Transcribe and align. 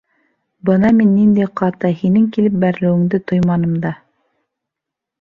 Бына 0.69 0.89
мин 1.01 1.11
ниндәй 1.17 1.49
ҡаты, 1.61 1.93
һинең 2.01 2.27
килеп 2.39 2.59
бәрелеүеңде 2.67 3.23
тойманым 3.31 3.81
да. 3.89 3.97